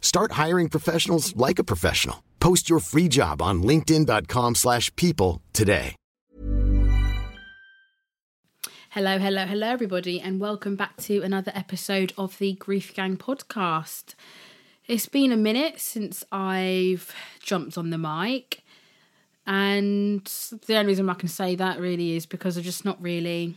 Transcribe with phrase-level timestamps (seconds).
[0.00, 2.24] Start hiring professionals like a professional.
[2.40, 5.94] Post your free job on linkedin.com/people slash people today.
[8.94, 14.14] Hello, hello, hello, everybody, and welcome back to another episode of the Grief Gang podcast.
[14.88, 18.64] It's been a minute since I've jumped on the mic,
[19.46, 20.24] and
[20.66, 23.54] the only reason I can say that really is because I've just not really,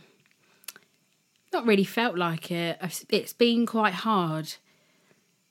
[1.52, 2.78] not really felt like it.
[3.08, 4.54] It's been quite hard,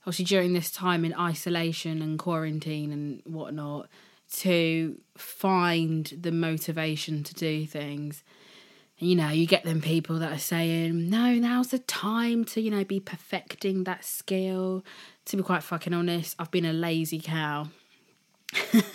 [0.03, 3.89] obviously during this time in isolation and quarantine and whatnot,
[4.31, 8.23] to find the motivation to do things
[9.03, 12.71] you know, you get them people that are saying, no, now's the time to, you
[12.71, 14.85] know, be perfecting that skill.
[15.25, 17.67] To be quite fucking honest, I've been a lazy cow.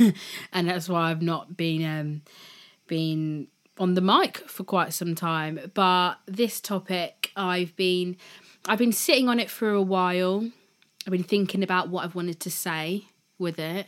[0.52, 2.22] and that's why I've not been um
[2.86, 5.58] been on the mic for quite some time.
[5.74, 8.16] But this topic I've been
[8.66, 10.48] I've been sitting on it for a while.
[11.08, 13.06] I've been thinking about what I've wanted to say
[13.38, 13.86] with it.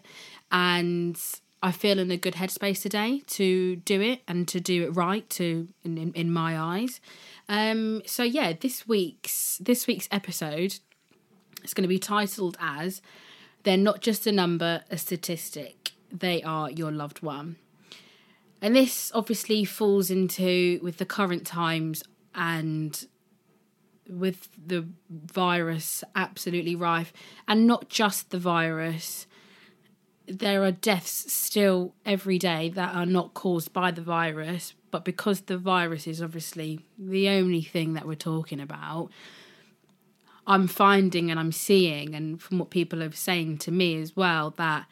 [0.50, 1.22] And
[1.62, 5.28] I feel in a good headspace today to do it and to do it right
[5.28, 6.98] to in, in, in my eyes.
[7.46, 10.76] Um, so yeah, this week's this week's episode
[11.62, 13.02] is going to be titled as
[13.64, 15.92] "They're not just a number, a statistic.
[16.10, 17.56] They are your loved one."
[18.62, 22.02] And this obviously falls into with the current times
[22.34, 23.06] and
[24.10, 27.12] with the virus absolutely rife,
[27.46, 29.26] and not just the virus
[30.30, 35.42] there are deaths still every day that are not caused by the virus, but because
[35.42, 39.10] the virus is obviously the only thing that we're talking about,
[40.46, 44.50] I'm finding and I'm seeing, and from what people are saying to me as well,
[44.56, 44.86] that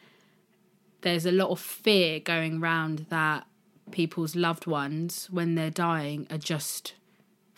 [1.01, 3.45] there's a lot of fear going around that
[3.91, 6.93] people's loved ones, when they're dying, are just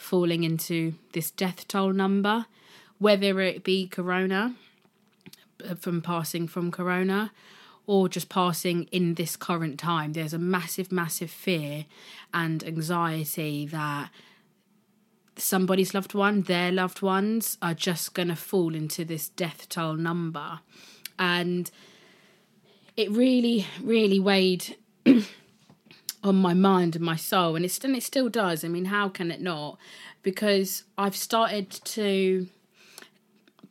[0.01, 2.45] falling into this death toll number,
[2.97, 4.55] whether it be corona,
[5.63, 7.31] uh, from passing from corona,
[7.85, 10.13] or just passing in this current time.
[10.13, 11.85] There's a massive, massive fear
[12.33, 14.09] and anxiety that
[15.37, 19.95] somebody's loved one, their loved ones, are just going to fall into this death toll
[19.95, 20.59] number.
[21.17, 21.69] And
[22.97, 24.77] it really, really weighed
[26.23, 27.55] on my mind and my soul.
[27.55, 28.63] And, it's, and it still does.
[28.63, 29.77] I mean, how can it not?
[30.23, 32.47] Because I've started to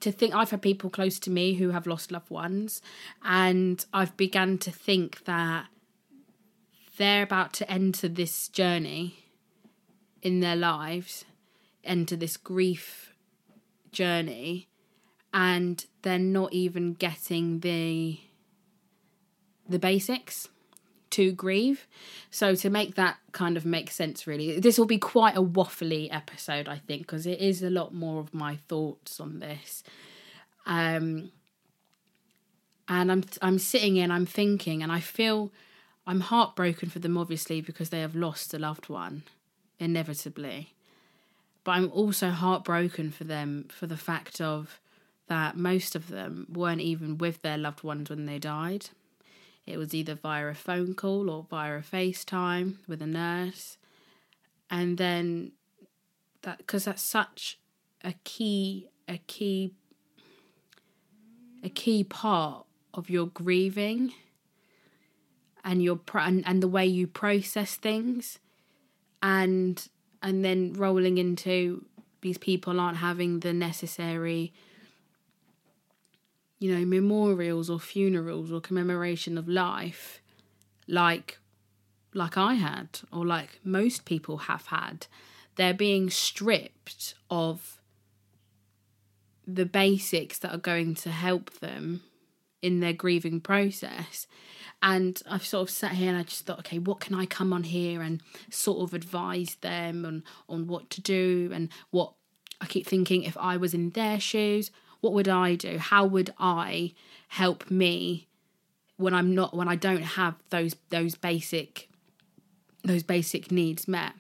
[0.00, 2.80] to think I've had people close to me who have lost loved ones,
[3.22, 5.66] and I've begun to think that
[6.96, 9.24] they're about to enter this journey
[10.22, 11.26] in their lives,
[11.84, 13.12] enter this grief
[13.92, 14.68] journey,
[15.34, 18.20] and they're not even getting the
[19.68, 20.48] the basics
[21.10, 21.86] to grieve.
[22.30, 24.58] So to make that kind of make sense really.
[24.60, 28.20] This will be quite a waffly episode I think because it is a lot more
[28.20, 29.82] of my thoughts on this.
[30.66, 31.32] Um
[32.88, 35.50] and I'm I'm sitting in I'm thinking and I feel
[36.06, 39.22] I'm heartbroken for them obviously because they have lost a loved one
[39.78, 40.74] inevitably.
[41.64, 44.80] But I'm also heartbroken for them for the fact of
[45.28, 48.90] that most of them weren't even with their loved ones when they died.
[49.70, 53.78] It was either via a phone call or via a FaceTime with a nurse.
[54.70, 55.52] And then
[56.42, 57.58] that because that's such
[58.02, 59.74] a key a key
[61.62, 62.64] a key part
[62.94, 64.12] of your grieving
[65.64, 68.38] and your pro- and, and the way you process things
[69.22, 69.88] and
[70.22, 71.84] and then rolling into
[72.22, 74.52] these people aren't having the necessary
[76.60, 80.20] you know memorials or funerals or commemoration of life
[80.86, 81.38] like
[82.12, 85.06] like I had or like most people have had.
[85.56, 87.80] They're being stripped of
[89.46, 92.02] the basics that are going to help them
[92.62, 94.26] in their grieving process.
[94.82, 97.52] And I've sort of sat here and I just thought, okay, what can I come
[97.52, 102.14] on here and sort of advise them on on what to do and what
[102.60, 104.70] I keep thinking if I was in their shoes,
[105.00, 105.78] what would I do?
[105.78, 106.94] How would I
[107.28, 108.28] help me
[108.96, 111.88] when I'm not when I don't have those those basic
[112.84, 114.12] those basic needs met?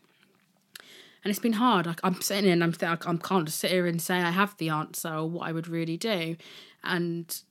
[1.22, 1.86] And it's been hard.
[1.86, 4.56] Like I'm sitting here and I'm I can't just sit here and say I have
[4.56, 6.36] the answer or what I would really do.
[6.82, 7.42] And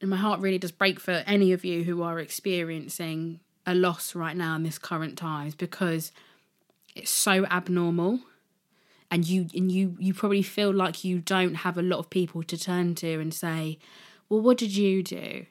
[0.00, 4.14] and my heart really does break for any of you who are experiencing a loss
[4.14, 6.12] right now in this current times because
[6.94, 8.20] it's so abnormal
[9.10, 12.42] and you and you you probably feel like you don't have a lot of people
[12.42, 13.78] to turn to and say
[14.28, 15.46] well what did you do?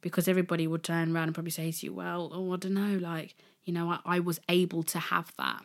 [0.00, 2.98] Because everybody would turn around and probably say to you well oh i don't know
[2.98, 3.34] like
[3.64, 5.62] you know i, I was able to have that.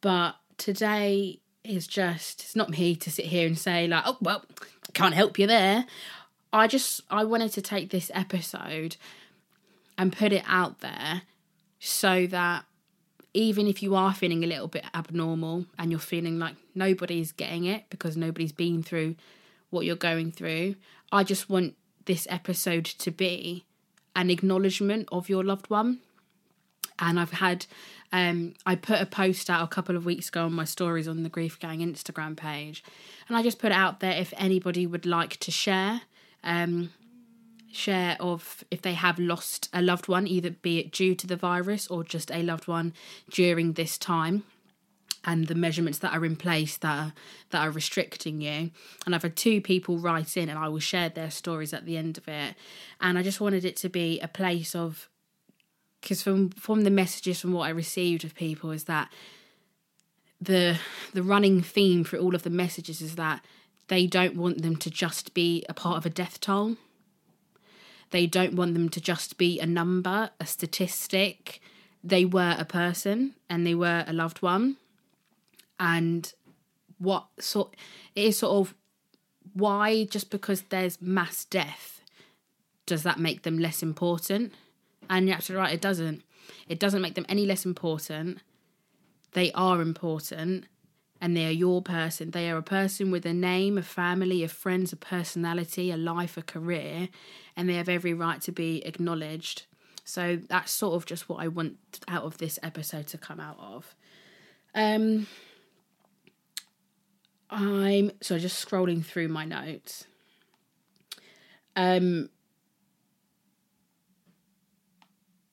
[0.00, 4.44] But today is just it's not me to sit here and say like oh well
[4.94, 5.86] can't help you there.
[6.52, 8.96] I just I wanted to take this episode
[9.96, 11.22] and put it out there
[11.78, 12.64] so that
[13.34, 17.64] even if you are feeling a little bit abnormal and you're feeling like nobody's getting
[17.64, 19.16] it because nobody's been through
[19.70, 20.74] what you're going through,
[21.10, 21.74] I just want
[22.04, 23.64] this episode to be
[24.14, 26.00] an acknowledgement of your loved one.
[26.98, 27.66] And I've had,
[28.12, 31.22] um, I put a post out a couple of weeks ago on my stories on
[31.22, 32.84] the Grief Gang Instagram page,
[33.28, 36.02] and I just put it out there if anybody would like to share
[36.44, 36.90] um,
[37.74, 41.36] share of if they have lost a loved one, either be it due to the
[41.36, 42.92] virus or just a loved one
[43.30, 44.44] during this time
[45.24, 47.12] and the measurements that are in place that are,
[47.50, 48.70] that are restricting you.
[49.06, 51.96] And I've had two people write in, and I will share their stories at the
[51.96, 52.54] end of it.
[53.00, 55.08] And I just wanted it to be a place of,
[56.00, 59.12] because from from the messages from what I received of people is that
[60.40, 60.78] the
[61.12, 63.44] the running theme for all of the messages is that
[63.86, 66.76] they don't want them to just be a part of a death toll.
[68.12, 71.60] They don't want them to just be a number, a statistic.
[72.04, 74.76] They were a person and they were a loved one.
[75.80, 76.32] And
[76.98, 77.74] what sort
[78.14, 78.74] it is sort of
[79.54, 82.02] why just because there's mass death
[82.86, 84.52] does that make them less important?
[85.08, 86.22] And you're absolutely right, it doesn't.
[86.68, 88.38] It doesn't make them any less important.
[89.32, 90.66] They are important
[91.22, 92.32] and they are your person.
[92.32, 96.36] They are a person with a name, a family, a friends, a personality, a life,
[96.36, 97.08] a career,
[97.56, 99.66] and they have every right to be acknowledged.
[100.04, 101.76] So that's sort of just what I want
[102.08, 103.94] out of this episode to come out of.
[104.74, 105.28] Um,
[107.48, 110.06] I'm so just scrolling through my notes.
[111.76, 112.30] Um,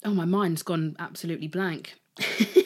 [0.04, 1.94] oh, my mind's gone absolutely blank.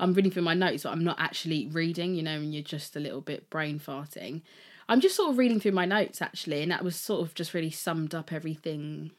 [0.00, 2.96] I'm reading through my notes, but I'm not actually reading, you know, and you're just
[2.96, 4.42] a little bit brain farting.
[4.88, 7.52] I'm just sort of reading through my notes actually, and that was sort of just
[7.52, 9.10] really summed up everything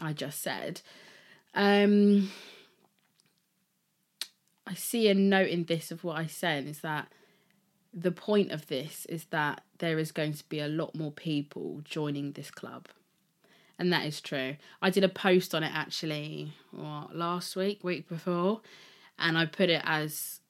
[0.00, 0.82] I just said.
[1.54, 2.30] Um,
[4.66, 7.08] I see a note in this of what I said is that
[7.94, 11.80] the point of this is that there is going to be a lot more people
[11.84, 12.88] joining this club.
[13.78, 14.56] And that is true.
[14.82, 18.60] I did a post on it actually, what, last week, week before,
[19.18, 20.40] and I put it as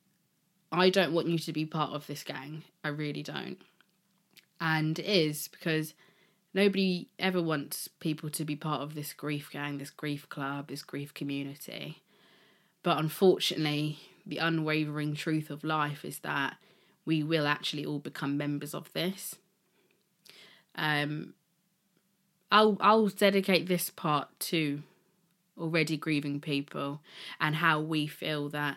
[0.72, 2.64] I don't want you to be part of this gang.
[2.82, 3.58] I really don't.
[4.60, 5.94] And it is because
[6.54, 10.82] nobody ever wants people to be part of this grief gang, this grief club, this
[10.82, 12.02] grief community.
[12.82, 16.56] But unfortunately, the unwavering truth of life is that
[17.04, 19.36] we will actually all become members of this.
[20.74, 21.34] Um,
[22.50, 24.82] I'll I'll dedicate this part to
[25.58, 27.00] already grieving people
[27.40, 28.76] and how we feel that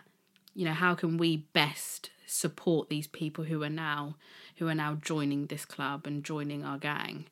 [0.54, 4.14] you know how can we best support these people who are now
[4.56, 7.26] who are now joining this club and joining our gang?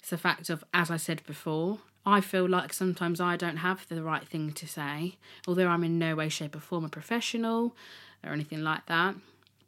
[0.00, 3.88] It's a fact of as i said before i feel like sometimes i don't have
[3.88, 5.16] the right thing to say
[5.48, 7.74] although i'm in no way shape or form a professional
[8.22, 9.16] or anything like that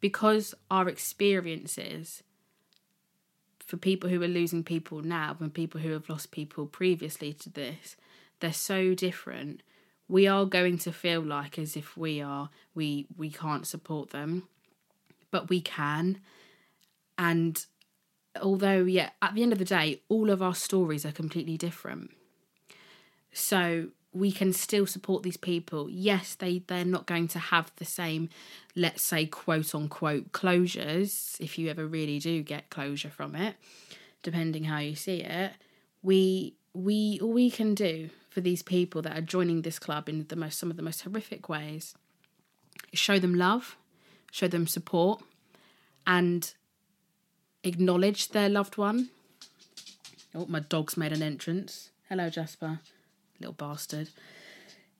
[0.01, 2.23] because our experiences
[3.59, 7.51] for people who are losing people now and people who have lost people previously to
[7.51, 7.97] this
[8.41, 9.63] they're so different
[10.09, 14.49] we are going to feel like as if we are we we can't support them
[15.31, 16.19] but we can
[17.17, 17.67] and
[18.41, 22.11] although yeah at the end of the day all of our stories are completely different
[23.33, 25.89] so we can still support these people.
[25.91, 28.29] Yes, they they're not going to have the same,
[28.75, 33.57] let's say quote unquote closures if you ever really do get closure from it,
[34.23, 35.53] depending how you see it.
[36.03, 40.25] We we all we can do for these people that are joining this club in
[40.29, 41.97] the most some of the most horrific ways
[42.93, 43.77] show them love,
[44.31, 45.21] show them support,
[46.07, 46.55] and
[47.65, 49.11] acknowledge their loved one.
[50.37, 51.91] Oh, my dog's made an entrance.
[52.09, 52.79] Hello, Jasper
[53.41, 54.11] little bastard,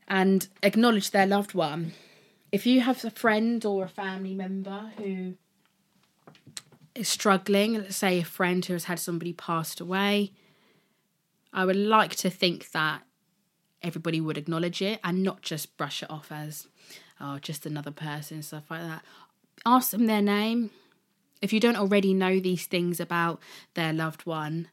[0.09, 1.93] and acknowledge their loved one.
[2.51, 5.35] If you have a friend or a family member who
[6.97, 10.33] is struggling, let's say a friend who has had somebody passed away,
[11.53, 13.03] I would like to think that
[13.83, 16.67] everybody would acknowledge it and not just brush it off as,
[17.21, 19.03] oh, just another person, stuff like that.
[19.65, 20.71] Ask them their name.
[21.41, 23.41] If you don't already know these things about
[23.75, 24.69] their loved one,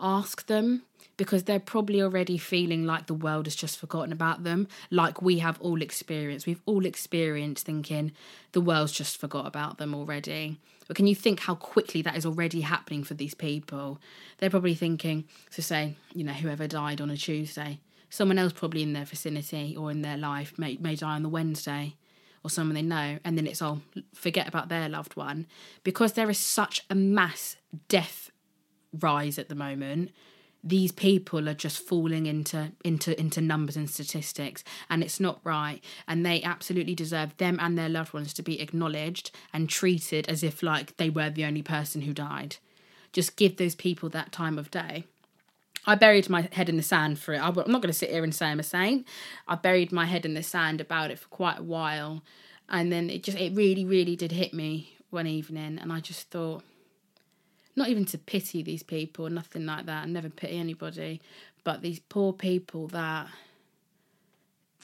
[0.00, 0.82] ask them
[1.16, 5.40] because they're probably already feeling like the world has just forgotten about them, like we
[5.40, 6.46] have all experienced.
[6.46, 8.12] We've all experienced thinking
[8.52, 10.58] the world's just forgot about them already.
[10.86, 14.00] But can you think how quickly that is already happening for these people?
[14.38, 18.82] They're probably thinking, to say, you know, whoever died on a Tuesday, someone else probably
[18.82, 21.96] in their vicinity or in their life may, may die on the Wednesday
[22.44, 23.82] or someone they know, and then it's all
[24.14, 25.46] forget about their loved one.
[25.82, 27.56] Because there is such a mass
[27.88, 28.30] death
[28.92, 30.10] rise at the moment
[30.64, 35.82] these people are just falling into into into numbers and statistics and it's not right.
[36.06, 40.42] And they absolutely deserve them and their loved ones to be acknowledged and treated as
[40.42, 42.56] if like they were the only person who died.
[43.12, 45.04] Just give those people that time of day
[45.86, 47.38] I buried my head in the sand for it.
[47.38, 49.06] I'm not going to sit here and say I'm a saint.
[49.46, 52.22] I buried my head in the sand about it for quite a while,
[52.68, 56.30] and then it just it really really did hit me one evening, and I just
[56.30, 56.62] thought,
[57.74, 60.04] not even to pity these people, nothing like that.
[60.04, 61.20] I never pity anybody,
[61.64, 63.28] but these poor people that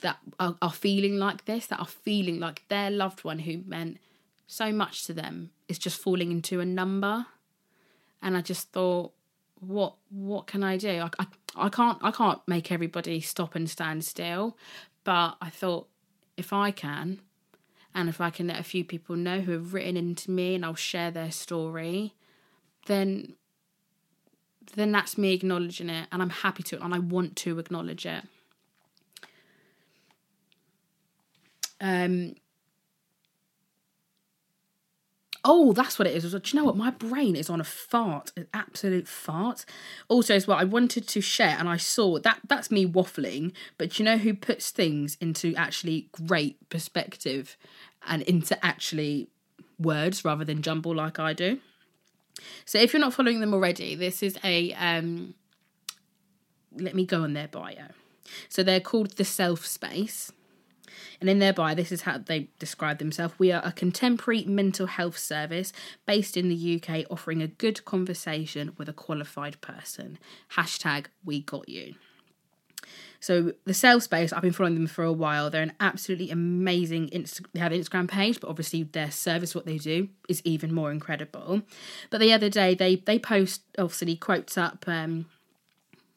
[0.01, 3.99] that are, are feeling like this, that are feeling like their loved one who meant
[4.47, 7.27] so much to them is just falling into a number.
[8.23, 9.13] And I just thought,
[9.61, 11.01] what what can I do?
[11.01, 14.57] I, I, I can't I can't make everybody stop and stand still,
[15.05, 15.89] but I thought
[16.37, 17.21] if I can,
[17.95, 20.65] and if I can let a few people know who have written into me and
[20.65, 22.15] I'll share their story,
[22.87, 23.35] then
[24.75, 28.25] then that's me acknowledging it and I'm happy to and I want to acknowledge it.
[31.81, 32.35] Um
[35.47, 36.33] Oh, that's what it is.
[36.33, 36.77] Do you know what?
[36.77, 39.67] My brain is on a fart, an absolute fart.
[40.09, 43.53] Also, as well, I wanted to share, and I saw that that's me waffling.
[43.77, 47.59] But you know who puts things into actually great perspective
[48.07, 49.29] and into actually
[49.79, 51.59] words rather than jumble like I do?
[52.65, 55.35] So if you're not following them already, this is a um
[56.77, 57.89] let me go on their bio.
[58.49, 60.33] So they're called the Self Space.
[61.21, 63.35] And in their bio, this is how they describe themselves.
[63.39, 65.73] We are a contemporary mental health service
[66.07, 70.19] based in the UK offering a good conversation with a qualified person.
[70.57, 71.95] Hashtag we got you.
[73.25, 75.49] So the Self Space, I've been following them for a while.
[75.49, 77.09] They're an absolutely amazing.
[77.09, 80.75] Inst- they have an Instagram page, but obviously their service, what they do, is even
[80.75, 81.63] more incredible.
[82.11, 84.85] But the other day, they they post obviously quotes up.
[84.87, 85.25] Um,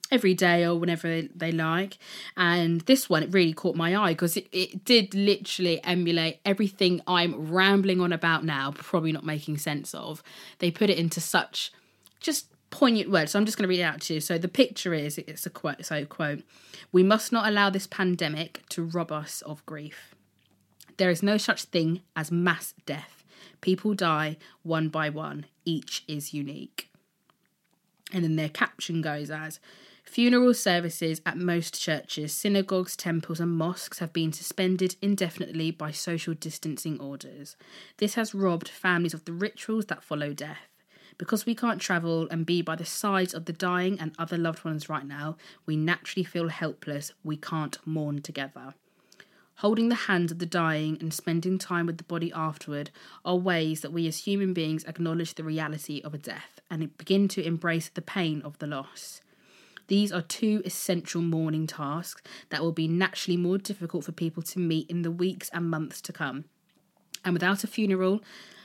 [0.09, 1.97] every day or whenever they, like
[2.37, 7.01] and this one it really caught my eye because it, it did literally emulate everything
[7.07, 10.23] i'm rambling on about now probably not making sense of
[10.59, 11.71] they put it into such
[12.19, 13.31] just poignant words.
[13.31, 14.19] So I'm just going to read it out to you.
[14.19, 15.85] So the picture is it's a quote.
[15.85, 16.43] So quote:
[16.91, 20.15] "We must not allow this pandemic to rob us of grief.
[20.97, 23.23] There is no such thing as mass death.
[23.61, 25.45] People die one by one.
[25.65, 26.89] Each is unique."
[28.13, 29.59] And then their caption goes as.
[30.03, 36.33] Funeral services at most churches, synagogues, temples, and mosques have been suspended indefinitely by social
[36.33, 37.57] distancing orders.
[37.97, 40.69] This has robbed families of the rituals that follow death.
[41.17, 44.63] Because we can't travel and be by the sides of the dying and other loved
[44.63, 45.35] ones right now,
[45.65, 47.11] we naturally feel helpless.
[47.23, 48.75] We can't mourn together.
[49.61, 52.91] Holding the hand of the dying and spending time with the body afterward
[53.25, 57.27] are ways that we as human beings acknowledge the reality of a death and begin
[57.29, 59.19] to embrace the pain of the loss.
[59.87, 64.59] These are two essential mourning tasks that will be naturally more difficult for people to
[64.59, 66.45] meet in the weeks and months to come.
[67.25, 68.21] And without a funeral,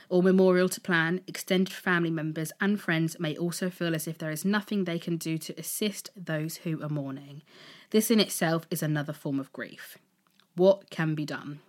[0.09, 4.29] or memorial to plan, extended family members and friends may also feel as if there
[4.29, 7.41] is nothing they can do to assist those who are mourning.
[7.89, 9.97] This in itself is another form of grief.
[10.55, 11.61] What can be done?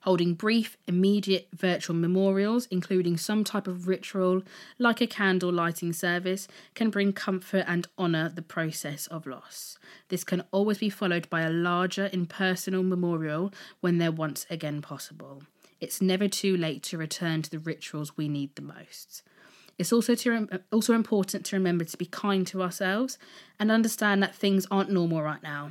[0.00, 4.42] Holding brief, immediate virtual memorials, including some type of ritual
[4.76, 9.78] like a candle lighting service, can bring comfort and honour the process of loss.
[10.08, 15.44] This can always be followed by a larger, impersonal memorial when they're once again possible.
[15.80, 19.22] It's never too late to return to the rituals we need the most.
[19.78, 23.18] It's also to also important to remember to be kind to ourselves
[23.58, 25.70] and understand that things aren't normal right now.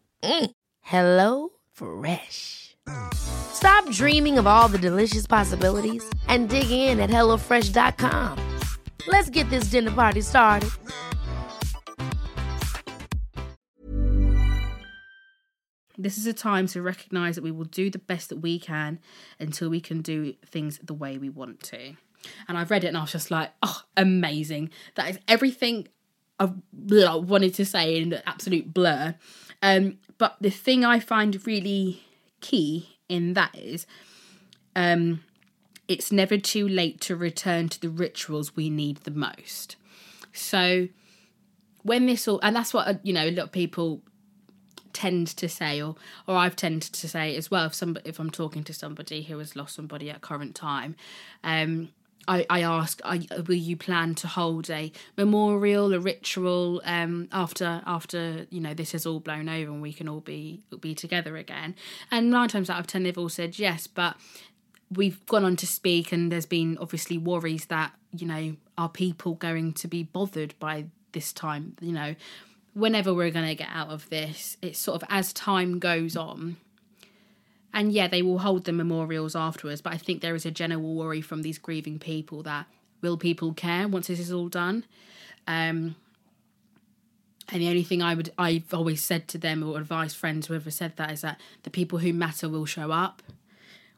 [0.23, 0.51] Mm.
[0.81, 2.75] Hello Fresh.
[3.13, 8.59] Stop dreaming of all the delicious possibilities and dig in at HelloFresh.com.
[9.07, 10.69] Let's get this dinner party started.
[15.97, 18.99] This is a time to recognize that we will do the best that we can
[19.39, 21.93] until we can do things the way we want to.
[22.47, 24.71] And I've read it and I was just like, oh, amazing.
[24.95, 25.87] That is everything
[26.39, 29.15] I wanted to say in absolute blur.
[29.61, 32.03] Um, but the thing I find really
[32.41, 33.87] key in that is
[34.75, 35.23] um,
[35.87, 39.77] it's never too late to return to the rituals we need the most.
[40.31, 40.89] So
[41.81, 44.03] when this all, and that's what, uh, you know, a lot of people
[44.93, 45.95] tend to say or
[46.27, 49.39] or I've tended to say as well if somebody if I'm talking to somebody who
[49.39, 50.97] has lost somebody at current time
[51.45, 51.89] um
[52.27, 58.45] I, I ask, will you plan to hold a memorial, a ritual um, after after
[58.49, 61.75] you know this has all blown over and we can all be be together again?
[62.09, 63.87] And nine times out of ten, they've all said yes.
[63.87, 64.17] But
[64.91, 69.35] we've gone on to speak, and there's been obviously worries that you know are people
[69.35, 71.75] going to be bothered by this time?
[71.81, 72.15] You know,
[72.73, 76.57] whenever we're going to get out of this, it's sort of as time goes on
[77.73, 80.95] and yeah, they will hold the memorials afterwards, but I think there is a general
[80.95, 82.67] worry from these grieving people that
[83.01, 84.85] will people care once this is all done?
[85.47, 85.95] Um,
[87.49, 90.71] and the only thing I would I've always said to them or advised friends whoever
[90.71, 93.21] said that is that the people who matter will show up.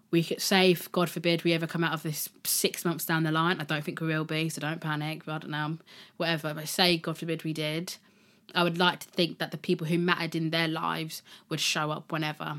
[0.10, 3.24] We could say, if God forbid, we ever come out of this six months down
[3.24, 3.60] the line.
[3.60, 5.28] I don't think we will be, so don't panic.
[5.28, 5.80] I don't know,
[6.18, 6.54] whatever.
[6.54, 7.96] But say, God forbid, we did.
[8.56, 11.92] I would like to think that the people who mattered in their lives would show
[11.92, 12.58] up whenever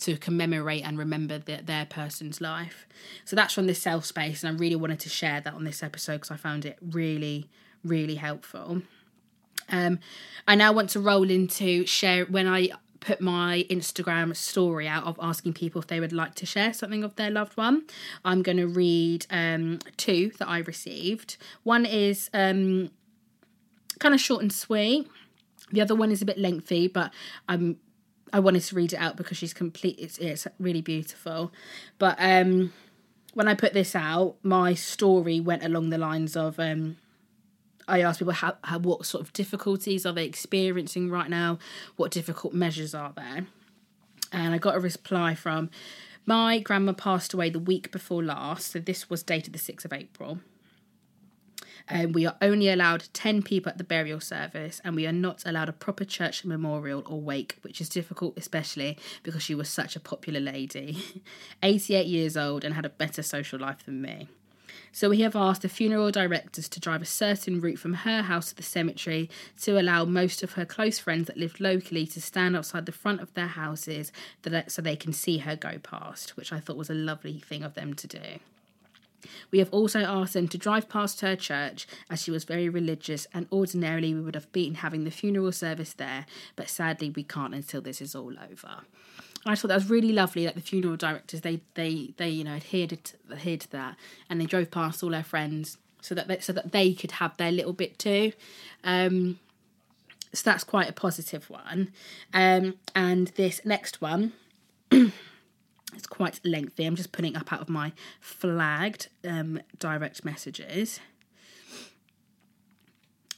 [0.00, 2.86] to commemorate and remember the, their person's life.
[3.24, 5.82] So that's from this self space, and I really wanted to share that on this
[5.82, 7.48] episode because I found it really,
[7.84, 8.82] really helpful.
[9.68, 9.98] Um,
[10.46, 12.70] I now want to roll into share when I
[13.00, 17.04] put my Instagram story out of asking people if they would like to share something
[17.04, 17.84] of their loved one.
[18.24, 21.36] I'm going to read um, two that I received.
[21.62, 22.90] One is um,
[23.98, 25.08] kind of short and sweet.
[25.72, 27.12] The other one is a bit lengthy, but
[27.48, 27.78] I'm
[28.32, 29.98] I wanted to read it out because she's complete.
[29.98, 31.52] It's, it's really beautiful.
[31.98, 32.72] But um,
[33.34, 36.96] when I put this out, my story went along the lines of um,
[37.88, 41.58] I asked people how, how what sort of difficulties are they experiencing right now,
[41.96, 43.46] what difficult measures are there,
[44.32, 45.70] and I got a reply from
[46.24, 49.92] my grandma passed away the week before last, so this was dated the sixth of
[49.92, 50.40] April.
[51.88, 55.44] Um, we are only allowed 10 people at the burial service, and we are not
[55.46, 59.94] allowed a proper church memorial or wake, which is difficult, especially because she was such
[59.94, 60.98] a popular lady.
[61.62, 64.28] 88 years old and had a better social life than me.
[64.96, 68.48] So we have asked the funeral directors to drive a certain route from her house
[68.48, 69.28] to the cemetery
[69.60, 73.20] to allow most of her close friends that lived locally to stand outside the front
[73.20, 74.10] of their houses
[74.68, 77.74] so they can see her go past, which I thought was a lovely thing of
[77.74, 78.38] them to do.
[79.50, 83.26] We have also asked them to drive past her church as she was very religious,
[83.32, 87.54] and ordinarily we would have been having the funeral service there, but sadly we can't
[87.54, 88.82] until this is all over.
[89.44, 92.54] I thought that was really lovely that the funeral directors they they they you know
[92.54, 93.96] adhered to, adhered to that,
[94.28, 97.36] and they drove past all their friends so that they, so that they could have
[97.36, 98.32] their little bit too.
[98.84, 99.38] Um,
[100.32, 101.92] so that's quite a positive one.
[102.34, 104.32] Um, and this next one.
[105.96, 106.84] It's quite lengthy.
[106.84, 111.00] I'm just putting up out of my flagged um, direct messages.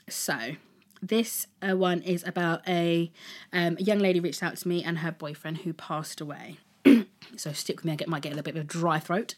[0.07, 0.55] So,
[1.01, 3.11] this uh, one is about a,
[3.53, 6.57] um, a young lady reached out to me and her boyfriend who passed away.
[7.37, 9.35] so stick with me, I get, might get a little bit of a dry throat.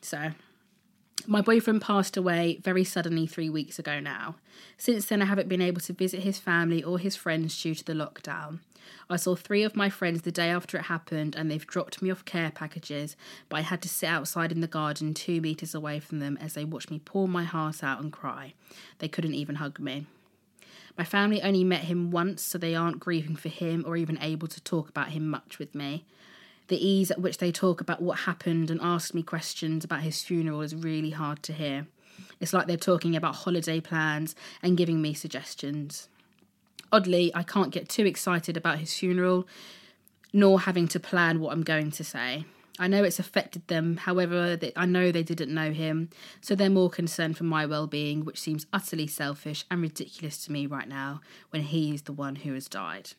[0.00, 0.30] So,
[1.26, 4.36] my boyfriend passed away very suddenly three weeks ago now.
[4.76, 7.84] Since then, I haven't been able to visit his family or his friends due to
[7.84, 8.60] the lockdown.
[9.08, 12.10] I saw three of my friends the day after it happened and they've dropped me
[12.10, 13.16] off care packages,
[13.48, 16.54] but I had to sit outside in the garden two metres away from them as
[16.54, 18.54] they watched me pour my heart out and cry.
[18.98, 20.06] They couldn't even hug me.
[20.96, 24.48] My family only met him once, so they aren't grieving for him or even able
[24.48, 26.04] to talk about him much with me.
[26.70, 30.22] The ease at which they talk about what happened and ask me questions about his
[30.22, 31.88] funeral is really hard to hear.
[32.38, 36.08] It's like they're talking about holiday plans and giving me suggestions.
[36.92, 39.48] Oddly, I can't get too excited about his funeral,
[40.32, 42.44] nor having to plan what I'm going to say.
[42.78, 46.08] I know it's affected them, however, I know they didn't know him,
[46.40, 50.52] so they're more concerned for my well being, which seems utterly selfish and ridiculous to
[50.52, 53.10] me right now when he is the one who has died.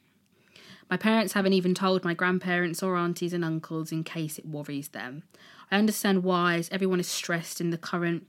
[0.91, 4.89] My parents haven't even told my grandparents or aunties and uncles in case it worries
[4.89, 5.23] them.
[5.71, 8.27] I understand why, as everyone is stressed in the current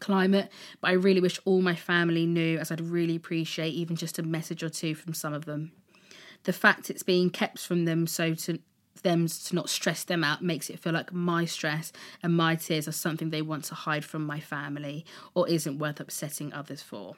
[0.00, 4.18] climate, but I really wish all my family knew, as I'd really appreciate even just
[4.18, 5.72] a message or two from some of them.
[6.44, 8.60] The fact it's being kept from them so to
[9.02, 11.92] them to not stress them out makes it feel like my stress
[12.22, 16.00] and my tears are something they want to hide from my family or isn't worth
[16.00, 17.16] upsetting others for.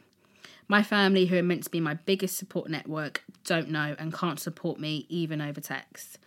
[0.68, 4.40] My family, who are meant to be my biggest support network, don't know and can't
[4.40, 6.18] support me even over text.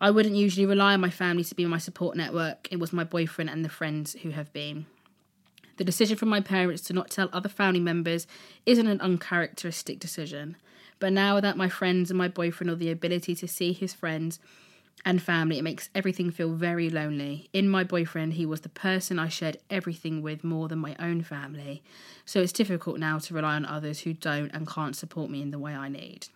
[0.00, 3.04] I wouldn't usually rely on my family to be my support network, it was my
[3.04, 4.86] boyfriend and the friends who have been.
[5.76, 8.26] The decision from my parents to not tell other family members
[8.66, 10.56] isn't an uncharacteristic decision,
[10.98, 14.40] but now that my friends and my boyfriend have the ability to see his friends
[15.04, 17.48] and family, it makes everything feel very lonely.
[17.52, 21.22] In my boyfriend, he was the person I shared everything with more than my own
[21.22, 21.82] family,
[22.24, 25.50] so it's difficult now to rely on others who don't and can't support me in
[25.50, 26.28] the way I need.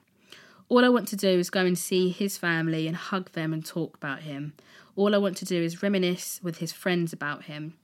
[0.68, 3.64] All I want to do is go and see his family and hug them and
[3.64, 4.54] talk about him.
[4.96, 7.74] All I want to do is reminisce with his friends about him.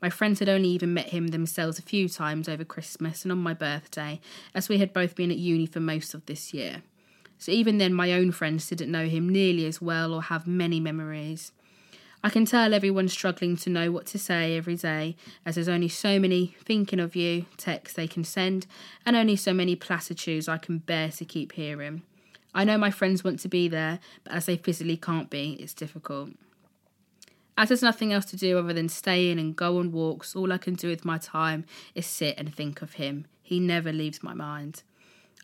[0.00, 3.38] My friends had only even met him themselves a few times over Christmas and on
[3.38, 4.20] my birthday,
[4.54, 6.82] as we had both been at uni for most of this year.
[7.38, 10.80] So even then, my own friends didn't know him nearly as well or have many
[10.80, 11.52] memories.
[12.22, 15.14] I can tell everyone's struggling to know what to say every day,
[15.46, 18.66] as there's only so many thinking of you texts they can send,
[19.06, 22.02] and only so many platitudes I can bear to keep hearing.
[22.52, 25.74] I know my friends want to be there, but as they physically can't be, it's
[25.74, 26.30] difficult.
[27.56, 30.52] As there's nothing else to do other than stay in and go on walks, all
[30.52, 33.26] I can do with my time is sit and think of him.
[33.42, 34.82] He never leaves my mind.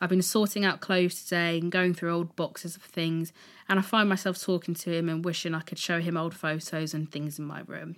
[0.00, 3.33] I've been sorting out clothes today and going through old boxes of things,
[3.68, 6.94] and I find myself talking to him and wishing I could show him old photos
[6.94, 7.96] and things in my room.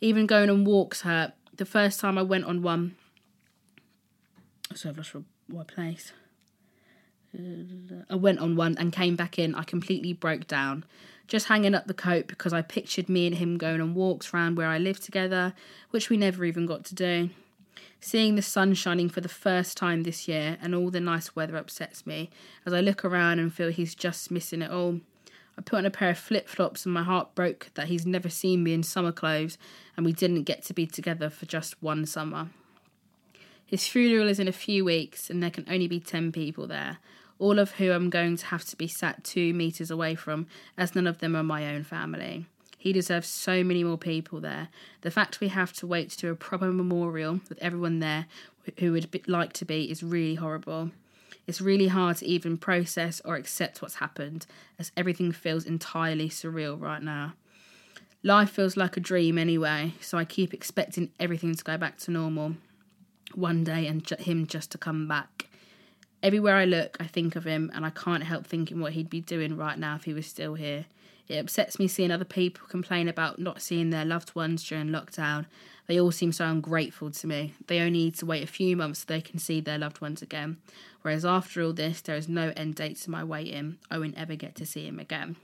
[0.00, 1.32] Even going on walks hurt.
[1.56, 2.96] The first time I went on one,
[4.74, 5.14] so I've lost
[5.48, 6.12] my place.
[8.10, 9.54] I went on one and came back in.
[9.54, 10.84] I completely broke down,
[11.28, 14.56] just hanging up the coat because I pictured me and him going on walks around
[14.56, 15.54] where I live together,
[15.90, 17.30] which we never even got to do.
[18.00, 21.56] Seeing the sun shining for the first time this year and all the nice weather
[21.56, 22.30] upsets me
[22.64, 25.00] as I look around and feel he's just missing it all.
[25.58, 28.30] I put on a pair of flip flops and my heart broke that he's never
[28.30, 29.58] seen me in summer clothes
[29.96, 32.48] and we didn't get to be together for just one summer.
[33.66, 36.98] His funeral is in a few weeks and there can only be 10 people there,
[37.38, 40.46] all of who I'm going to have to be sat two metres away from
[40.78, 42.46] as none of them are my own family.
[42.80, 44.68] He deserves so many more people there.
[45.02, 48.24] The fact we have to wait to do a proper memorial with everyone there
[48.78, 50.90] who would like to be is really horrible.
[51.46, 54.46] It's really hard to even process or accept what's happened,
[54.78, 57.34] as everything feels entirely surreal right now.
[58.22, 62.10] Life feels like a dream anyway, so I keep expecting everything to go back to
[62.10, 62.54] normal
[63.34, 65.49] one day and him just to come back.
[66.22, 69.22] Everywhere I look, I think of him, and I can't help thinking what he'd be
[69.22, 70.84] doing right now if he was still here.
[71.28, 75.46] It upsets me seeing other people complain about not seeing their loved ones during lockdown.
[75.86, 77.54] They all seem so ungrateful to me.
[77.68, 80.22] They only need to wait a few months so they can see their loved ones
[80.22, 80.58] again.
[81.02, 83.78] Whereas after all this, there is no end date to my waiting.
[83.90, 85.36] I won't ever get to see him again.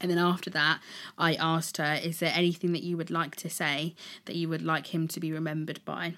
[0.00, 0.80] And then after that,
[1.18, 3.94] I asked her, Is there anything that you would like to say
[4.24, 6.14] that you would like him to be remembered by?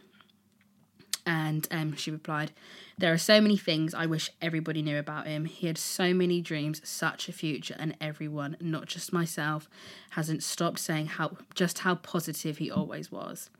[1.26, 2.52] And um, she replied,
[2.96, 5.44] There are so many things I wish everybody knew about him.
[5.44, 9.68] He had so many dreams, such a future, and everyone, not just myself,
[10.10, 13.50] hasn't stopped saying how just how positive he always was.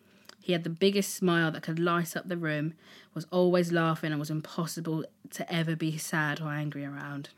[0.40, 2.74] He had the biggest smile that could light up the room,
[3.14, 7.30] was always laughing, and was impossible to ever be sad or angry around.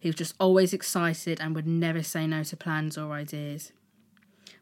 [0.00, 3.70] He was just always excited and would never say no to plans or ideas.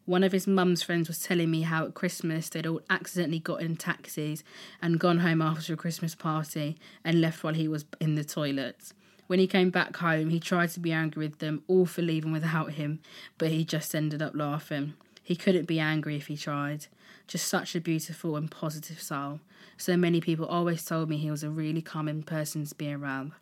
[0.07, 3.61] One of his mum's friends was telling me how at Christmas they'd all accidentally got
[3.61, 4.45] in taxis
[4.81, 8.93] and gone home after a Christmas party and left while he was in the toilet.
[9.27, 12.31] When he came back home, he tried to be angry with them all for leaving
[12.31, 13.01] without him,
[13.37, 14.95] but he just ended up laughing.
[15.25, 16.87] He couldn't be angry if he tried.
[17.27, 19.41] Just such a beautiful and positive soul.
[19.77, 23.33] So many people always told me he was a really calming person to be around.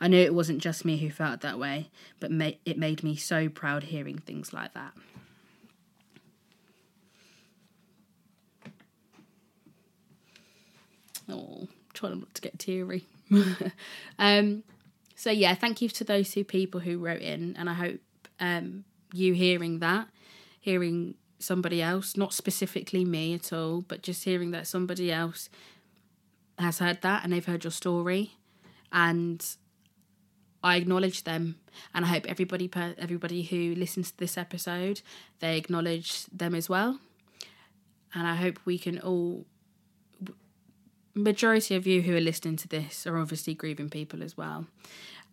[0.00, 2.32] I knew it wasn't just me who felt that way, but
[2.64, 4.94] it made me so proud hearing things like that.
[11.28, 13.04] Oh, trying not to get teary.
[14.18, 14.62] um,
[15.14, 18.00] so yeah, thank you to those two people who wrote in, and I hope
[18.40, 20.08] um, you hearing that,
[20.60, 25.48] hearing somebody else, not specifically me at all, but just hearing that somebody else
[26.58, 28.32] has heard that and they've heard your story,
[28.92, 29.44] and
[30.62, 31.56] I acknowledge them,
[31.92, 35.02] and I hope everybody everybody who listens to this episode
[35.40, 37.00] they acknowledge them as well,
[38.14, 39.46] and I hope we can all
[41.14, 44.66] majority of you who are listening to this are obviously grieving people as well.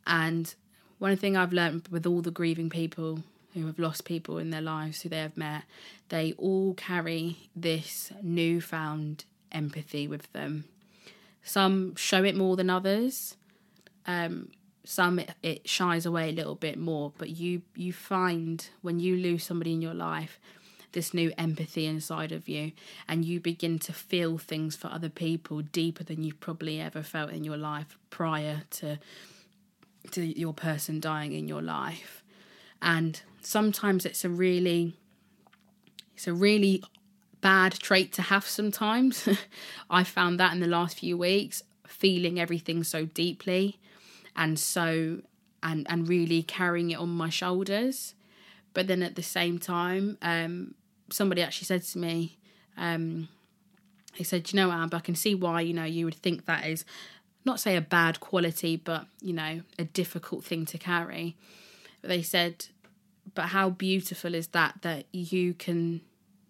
[0.07, 0.53] And
[0.99, 4.61] one thing I've learned with all the grieving people who have lost people in their
[4.61, 5.63] lives who they have met,
[6.09, 10.65] they all carry this newfound empathy with them.
[11.43, 13.37] Some show it more than others.
[14.07, 14.49] Um,
[14.83, 19.15] some it, it shies away a little bit more, but you you find when you
[19.15, 20.39] lose somebody in your life,
[20.95, 22.71] this new empathy inside of you
[23.07, 27.29] and you begin to feel things for other people deeper than you've probably ever felt
[27.29, 28.97] in your life prior to
[30.11, 32.23] to your person dying in your life.
[32.81, 34.95] And sometimes it's a really
[36.15, 36.83] it's a really
[37.41, 39.27] bad trait to have sometimes.
[39.89, 43.79] I found that in the last few weeks feeling everything so deeply
[44.35, 45.21] and so
[45.61, 48.15] and and really carrying it on my shoulders.
[48.73, 50.75] But then at the same time um,
[51.09, 52.37] somebody actually said to me,
[52.77, 53.27] um,
[54.13, 56.65] he said, you know, Ab, I can see why, you know, you would think that
[56.65, 56.85] is
[57.43, 61.35] not say a bad quality, but, you know, a difficult thing to carry.
[62.01, 62.65] But they said,
[63.33, 66.01] but how beautiful is that, that you can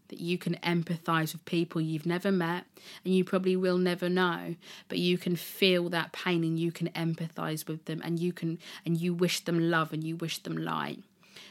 [0.10, 2.66] that you can empathize with people you've never met
[3.04, 4.56] and you probably will never know
[4.88, 8.60] but you can feel that pain and you can empathize with them and you can
[8.86, 11.00] and you wish them love and you wish them light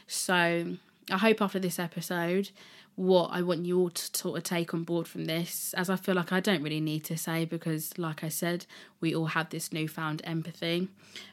[0.07, 0.77] so
[1.11, 2.49] i hope after this episode
[2.95, 5.97] what I want you all to sort of take on board from this, as I
[5.97, 8.65] feel like I don't really need to say because, like I said,
[9.01, 10.87] we all have this newfound empathy.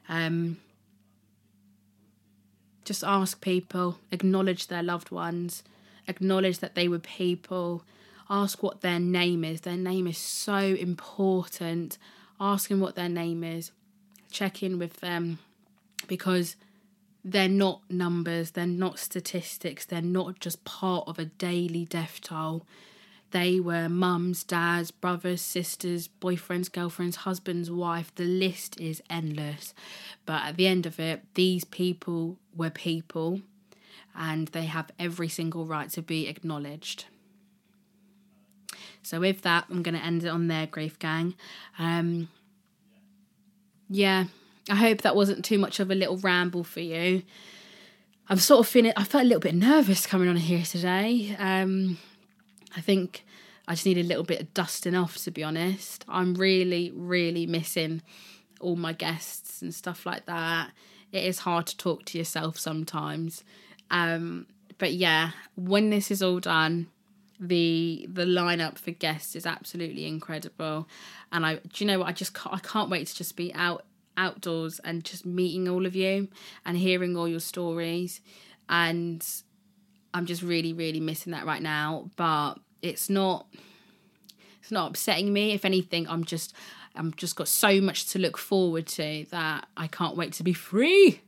[0.09, 0.59] Um,
[2.85, 5.63] just ask people, acknowledge their loved ones,
[6.09, 7.85] acknowledge that they were people,
[8.29, 9.61] ask what their name is.
[9.61, 11.97] Their name is so important.
[12.41, 13.71] Ask them what their name is,
[14.33, 15.39] check in with them
[16.09, 16.57] because
[17.25, 22.67] they're not numbers, they're not statistics, they're not just part of a daily death toll.
[23.31, 28.15] They were mums, dads, brothers, sisters, boyfriends, girlfriends, husbands, wife.
[28.15, 29.73] The list is endless.
[30.27, 33.41] But at the end of it, these people were people
[34.15, 37.07] and they have every single right to be acknowledged.
[39.03, 41.35] So, with that, I'm going to end it on there, Grief Gang.
[41.79, 42.29] Um,
[43.89, 44.27] yeah,
[44.69, 47.23] I hope that wasn't too much of a little ramble for you.
[48.29, 51.37] I'm sort of feeling, I felt a little bit nervous coming on here today.
[51.39, 51.99] Um,
[52.77, 53.25] I think
[53.67, 56.05] I just need a little bit of dusting off, to be honest.
[56.09, 58.03] I'm really, really missing
[58.61, 60.71] all my guests and stuff like that.
[61.11, 63.45] It is hard to talk to yourself sometimes.
[63.91, 64.47] Um,
[64.79, 66.89] but yeah, when this is all done,
[67.43, 70.87] the the lineup for guests is absolutely incredible
[71.33, 73.53] and i do you know what i just can't, i can't wait to just be
[73.55, 73.85] out
[74.17, 76.29] outdoors and just meeting all of you
[76.65, 78.21] and hearing all your stories.
[78.69, 79.27] And
[80.15, 82.11] I'm just really, really missing that right now.
[82.17, 83.47] But it's not
[84.61, 85.53] it's not upsetting me.
[85.53, 86.55] If anything, I'm just
[86.95, 90.53] I'm just got so much to look forward to that I can't wait to be
[90.53, 91.21] free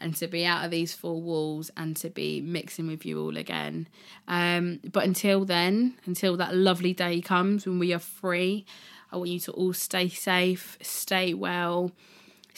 [0.00, 3.36] and to be out of these four walls and to be mixing with you all
[3.36, 3.88] again.
[4.28, 8.64] Um, but until then, until that lovely day comes when we are free,
[9.10, 11.92] I want you to all stay safe, stay well,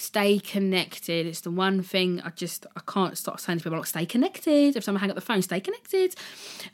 [0.00, 1.26] stay connected.
[1.26, 4.76] It's the one thing I just I can't stop saying to people like stay connected.
[4.76, 6.14] If someone hang up the phone, stay connected.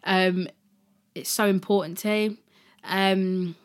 [0.05, 0.49] Um,
[1.15, 2.37] it's so important to
[2.85, 3.57] Um,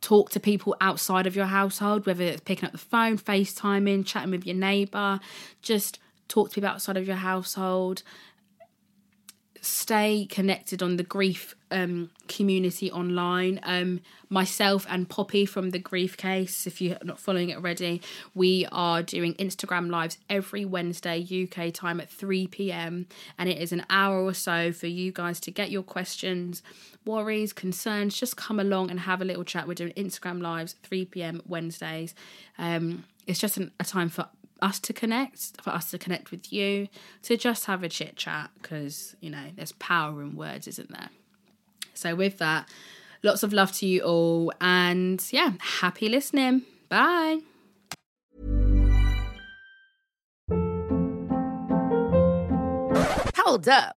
[0.00, 4.30] talk to people outside of your household, whether it's picking up the phone, FaceTiming, chatting
[4.30, 5.18] with your neighbour.
[5.60, 8.02] Just talk to people outside of your household.
[9.60, 13.60] Stay connected on the grief um, community online.
[13.62, 18.02] Um, myself and Poppy from the Griefcase, if you're not following it already,
[18.34, 23.06] we are doing Instagram lives every Wednesday UK time at 3 pm,
[23.38, 26.62] and it is an hour or so for you guys to get your questions,
[27.04, 28.18] worries, concerns.
[28.18, 29.66] Just come along and have a little chat.
[29.66, 32.14] We're doing Instagram lives 3 pm Wednesdays.
[32.58, 34.26] Um, it's just an, a time for
[34.60, 36.88] us to connect, for us to connect with you,
[37.22, 41.10] to just have a chit chat because, you know, there's power in words, isn't there?
[41.94, 42.68] So, with that,
[43.22, 44.52] lots of love to you all.
[44.60, 46.62] And yeah, happy listening.
[46.88, 47.40] Bye.
[53.36, 53.96] Hold up.